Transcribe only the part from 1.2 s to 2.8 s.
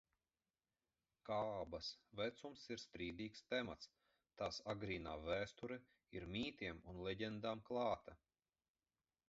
Kaabas vecums